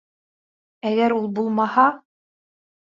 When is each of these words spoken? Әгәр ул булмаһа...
Әгәр 0.93 1.15
ул 1.19 1.29
булмаһа... 1.37 1.87